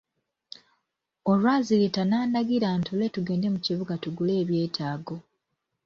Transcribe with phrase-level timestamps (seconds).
[1.31, 5.15] Olwazireeta n'andagira ntuule tugende mu kibuga tugule ebyetaago.